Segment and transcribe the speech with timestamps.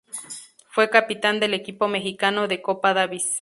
[0.69, 3.29] Fue capitán del equipo mexicano de Copa Davis.